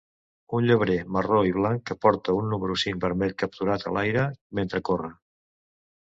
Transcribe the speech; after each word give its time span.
Un 0.59 0.63
llebrer 0.67 0.93
marró 1.17 1.41
i 1.49 1.51
blanc 1.57 1.83
que 1.89 1.95
porta 2.05 2.33
un 2.37 2.47
número 2.53 2.77
cinc 2.83 3.03
vermell 3.03 3.35
capturat 3.41 3.85
a 3.89 3.93
l'aire 3.99 4.23
mentre 4.61 4.81
corre. 4.91 5.11